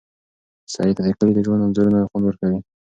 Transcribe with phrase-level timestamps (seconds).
[0.73, 2.59] سعید ته د کلي د ژوند انځورونه خوند ورکوي.